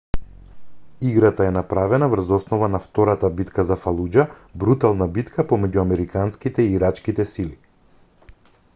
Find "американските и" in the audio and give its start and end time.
5.85-6.73